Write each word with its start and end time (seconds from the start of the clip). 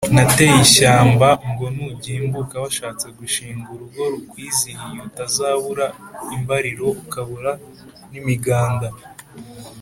Nateye 0.15 0.51
n’ishyambaNgo 0.55 1.65
nugimbukaWashatse 1.75 3.07
gushingaUrugo 3.19 4.01
rukwizihiyeUtazabura 4.13 5.85
imbariroUkabura 6.35 7.51
n’imiganda 8.11 8.87